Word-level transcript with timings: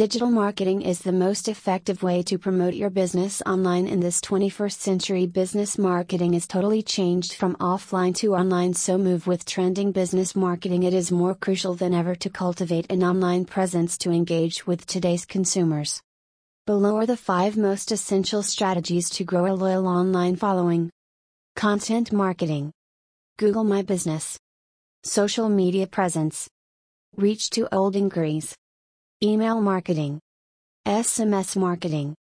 Digital 0.00 0.30
marketing 0.30 0.80
is 0.80 1.00
the 1.00 1.12
most 1.12 1.46
effective 1.46 2.02
way 2.02 2.22
to 2.22 2.38
promote 2.38 2.72
your 2.72 2.88
business 2.88 3.42
online 3.44 3.86
in 3.86 4.00
this 4.00 4.18
21st 4.22 4.78
century. 4.78 5.26
Business 5.26 5.76
marketing 5.76 6.32
is 6.32 6.46
totally 6.46 6.82
changed 6.82 7.34
from 7.34 7.54
offline 7.56 8.14
to 8.14 8.34
online, 8.34 8.72
so 8.72 8.96
move 8.96 9.26
with 9.26 9.44
trending 9.44 9.92
business 9.92 10.34
marketing. 10.34 10.84
It 10.84 10.94
is 10.94 11.12
more 11.12 11.34
crucial 11.34 11.74
than 11.74 11.92
ever 11.92 12.14
to 12.14 12.30
cultivate 12.30 12.90
an 12.90 13.04
online 13.04 13.44
presence 13.44 13.98
to 13.98 14.10
engage 14.10 14.66
with 14.66 14.86
today's 14.86 15.26
consumers. 15.26 16.00
Below 16.66 16.96
are 16.96 17.04
the 17.04 17.14
5 17.14 17.58
most 17.58 17.92
essential 17.92 18.42
strategies 18.42 19.10
to 19.10 19.24
grow 19.24 19.52
a 19.52 19.52
loyal 19.52 19.86
online 19.86 20.36
following. 20.36 20.88
Content 21.56 22.10
marketing, 22.10 22.72
Google 23.36 23.64
My 23.64 23.82
Business, 23.82 24.38
social 25.02 25.50
media 25.50 25.86
presence, 25.86 26.48
reach 27.18 27.50
to 27.50 27.68
old 27.70 27.96
inquiries. 27.96 28.56
Email 29.22 29.60
marketing. 29.60 30.18
SMS 30.88 31.54
marketing. 31.54 32.14